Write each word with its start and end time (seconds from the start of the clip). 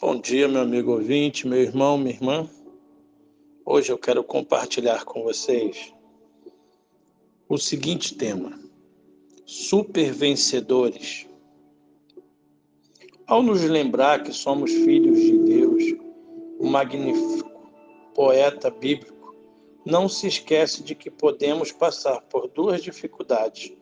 Bom 0.00 0.20
dia, 0.20 0.48
meu 0.48 0.60
amigo 0.60 0.90
ouvinte, 0.90 1.46
meu 1.46 1.60
irmão, 1.60 1.96
minha 1.96 2.10
irmã. 2.10 2.50
Hoje 3.64 3.92
eu 3.92 3.96
quero 3.96 4.24
compartilhar 4.24 5.04
com 5.04 5.22
vocês 5.22 5.94
o 7.48 7.56
seguinte 7.56 8.16
tema: 8.16 8.58
super 9.46 10.12
vencedores. 10.12 11.28
Ao 13.24 13.40
nos 13.40 13.62
lembrar 13.62 14.24
que 14.24 14.32
somos 14.32 14.72
filhos 14.72 15.16
de 15.20 15.38
Deus, 15.38 15.84
o 16.58 16.66
magnífico 16.66 17.48
poeta 18.14 18.70
bíblico 18.70 19.32
não 19.86 20.08
se 20.08 20.26
esquece 20.26 20.82
de 20.82 20.96
que 20.96 21.08
podemos 21.08 21.70
passar 21.70 22.20
por 22.22 22.48
duas 22.48 22.82
dificuldades 22.82 23.72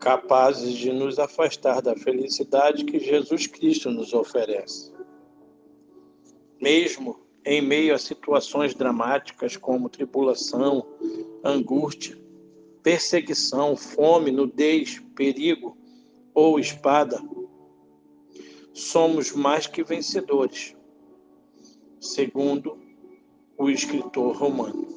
capazes 0.00 0.74
de 0.74 0.92
nos 0.92 1.20
afastar 1.20 1.80
da 1.80 1.94
felicidade 1.94 2.84
que 2.84 2.98
Jesus 2.98 3.46
Cristo 3.46 3.88
nos 3.88 4.12
oferece. 4.12 4.93
Mesmo 6.64 7.20
em 7.44 7.60
meio 7.60 7.94
a 7.94 7.98
situações 7.98 8.74
dramáticas 8.74 9.54
como 9.54 9.90
tribulação, 9.90 10.82
angústia, 11.44 12.18
perseguição, 12.82 13.76
fome, 13.76 14.30
nudez, 14.30 14.98
perigo 15.14 15.76
ou 16.32 16.58
espada, 16.58 17.20
somos 18.72 19.32
mais 19.32 19.66
que 19.66 19.84
vencedores, 19.84 20.74
segundo 22.00 22.78
o 23.58 23.68
escritor 23.68 24.34
romano. 24.34 24.88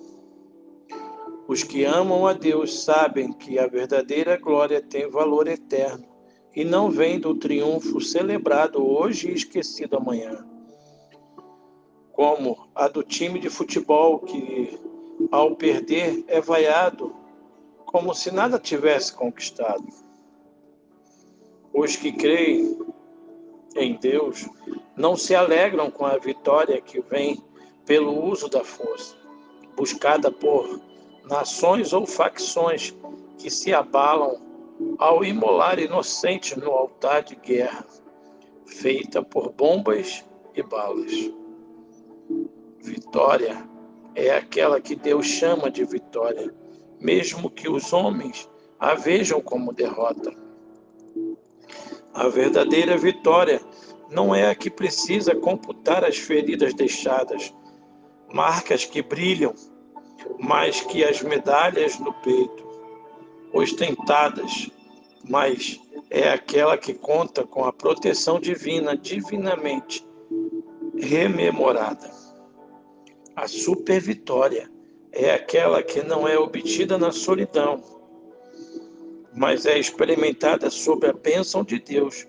Os 1.50 1.64
que 1.64 1.84
amam 1.84 2.26
a 2.26 2.32
Deus 2.32 2.82
sabem 2.82 3.34
que 3.34 3.60
a 3.60 3.68
verdadeira 3.68 4.38
glória 4.38 4.82
tem 4.82 5.10
valor 5.10 5.50
eterno 5.50 6.08
e 6.56 6.64
não 6.64 6.90
vem 6.90 7.20
do 7.20 7.36
triunfo 7.36 8.00
celebrado 8.00 8.82
hoje 8.82 9.28
e 9.28 9.34
esquecido 9.34 9.98
amanhã. 9.98 10.57
Como 12.18 12.68
a 12.73 12.88
do 12.88 13.04
time 13.04 13.40
de 13.40 13.48
futebol 13.48 14.18
que, 14.22 14.76
ao 15.32 15.56
perder, 15.56 16.26
é 16.28 16.42
vaiado 16.42 17.16
como 17.86 18.12
se 18.16 18.32
nada 18.32 18.58
tivesse 18.58 19.14
conquistado. 19.14 19.86
Os 21.72 21.96
que 21.96 22.12
creem 22.12 22.76
em 23.76 23.98
Deus 23.98 24.50
não 24.96 25.16
se 25.16 25.36
alegram 25.36 25.92
com 25.92 26.08
a 26.08 26.18
vitória 26.18 26.82
que 26.82 27.00
vem 27.02 27.40
pelo 27.86 28.26
uso 28.26 28.50
da 28.50 28.64
força, 28.64 29.16
buscada 29.76 30.31
por 30.31 30.81
nações 31.30 31.94
ou 31.94 32.08
facções 32.08 32.98
que 33.38 33.52
se 33.52 33.76
abalam 33.76 34.42
ao 34.98 35.24
imolar 35.24 35.78
inocentes 35.78 36.58
no 36.58 36.72
altar 36.72 37.22
de 37.22 37.36
guerra, 37.36 37.86
feita 38.66 39.22
por 39.22 39.52
bombas 39.52 40.26
e 40.56 40.64
balas. 40.64 41.12
Vitória 42.81 43.67
é 44.16 44.31
aquela 44.31 44.80
que 44.80 44.95
Deus 44.95 45.25
chama 45.25 45.70
de 45.70 45.83
vitória, 45.83 46.53
mesmo 47.00 47.50
que 47.50 47.69
os 47.69 47.94
homens 47.94 48.50
a 48.80 48.94
vejam 48.94 49.42
como 49.42 49.73
derrota. 49.73 50.31
A 52.14 52.28
verdadeira 52.28 52.97
vitória 52.97 53.61
não 54.09 54.34
é 54.34 54.50
a 54.50 54.56
que 54.56 54.69
precisa 54.69 55.36
computar 55.36 56.03
as 56.03 56.17
feridas 56.17 56.73
deixadas, 56.73 57.53
marcas 58.34 58.86
que 58.86 59.02
brilham 59.02 59.53
mais 60.39 60.81
que 60.81 61.03
as 61.03 61.22
medalhas 61.22 62.00
no 62.00 62.14
peito, 62.14 62.67
ostentadas, 63.53 64.69
mas 65.28 65.80
é 66.09 66.30
aquela 66.30 66.78
que 66.78 66.94
conta 66.94 67.45
com 67.45 67.66
a 67.66 67.73
proteção 67.73 68.39
divina, 68.39 68.95
divinamente 68.95 70.08
rememorada. 71.00 72.09
A 73.36 73.48
super 73.48 74.02
vitória 74.02 74.70
é 75.12 75.31
aquela 75.31 75.84
que 75.84 76.02
não 76.02 76.28
é 76.28 76.38
obtida 76.38 76.97
na 76.97 77.12
solidão, 77.12 77.84
mas 79.34 79.66
é 79.66 79.78
experimentada 79.78 80.69
sob 80.69 81.08
a 81.08 81.13
bênção 81.13 81.63
de 81.63 81.80
Deus, 81.80 82.28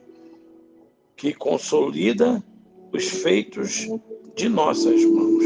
que 1.17 1.33
consolida 1.33 2.43
os 2.93 3.09
feitos 3.09 3.89
de 4.35 4.49
nossas 4.49 5.03
mãos. 5.05 5.45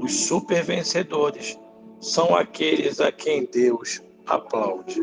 Os 0.00 0.12
super 0.26 0.62
vencedores 0.62 1.58
são 2.00 2.34
aqueles 2.34 3.00
a 3.00 3.12
quem 3.12 3.44
Deus 3.46 4.00
aplaude. 4.26 5.00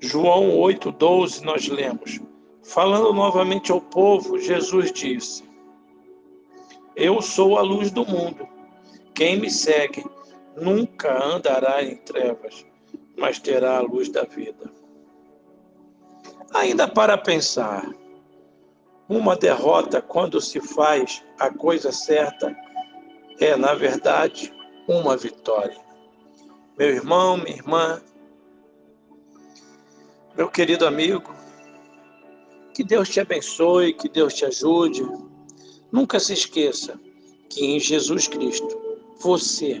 João 0.00 0.50
8,12 0.58 1.42
nós 1.42 1.66
lemos. 1.68 2.20
Falando 2.64 3.12
novamente 3.12 3.70
ao 3.70 3.80
povo, 3.80 4.38
Jesus 4.38 4.90
disse: 4.90 5.44
Eu 6.96 7.20
sou 7.20 7.58
a 7.58 7.62
luz 7.62 7.90
do 7.90 8.06
mundo. 8.06 8.48
Quem 9.14 9.38
me 9.38 9.50
segue 9.50 10.04
nunca 10.56 11.22
andará 11.22 11.82
em 11.82 11.96
trevas, 11.96 12.66
mas 13.16 13.38
terá 13.38 13.76
a 13.76 13.82
luz 13.82 14.08
da 14.08 14.24
vida. 14.24 14.72
Ainda 16.54 16.88
para 16.88 17.18
pensar, 17.18 17.86
uma 19.08 19.36
derrota, 19.36 20.00
quando 20.00 20.40
se 20.40 20.60
faz 20.60 21.22
a 21.38 21.50
coisa 21.50 21.92
certa, 21.92 22.56
é, 23.38 23.54
na 23.56 23.74
verdade, 23.74 24.52
uma 24.88 25.16
vitória. 25.16 25.78
Meu 26.78 26.88
irmão, 26.88 27.36
minha 27.36 27.56
irmã, 27.56 28.00
meu 30.34 30.48
querido 30.48 30.86
amigo, 30.86 31.34
que 32.74 32.82
Deus 32.82 33.08
te 33.08 33.20
abençoe, 33.20 33.94
que 33.94 34.08
Deus 34.08 34.34
te 34.34 34.44
ajude. 34.44 35.06
Nunca 35.92 36.18
se 36.18 36.32
esqueça 36.32 37.00
que 37.48 37.64
em 37.64 37.78
Jesus 37.78 38.26
Cristo 38.26 38.76
você 39.20 39.80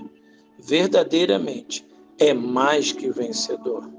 verdadeiramente 0.60 1.84
é 2.18 2.32
mais 2.32 2.92
que 2.92 3.10
vencedor. 3.10 3.90